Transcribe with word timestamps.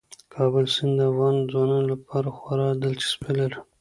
د 0.11 0.13
کابل 0.35 0.65
سیند 0.75 0.95
د 0.97 1.01
افغان 1.09 1.35
ځوانانو 1.51 1.89
لپاره 1.93 2.29
خورا 2.37 2.67
دلچسپي 2.83 3.31
لري. 3.39 3.59